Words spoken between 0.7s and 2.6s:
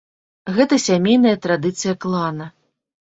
сямейная традыцыя клана.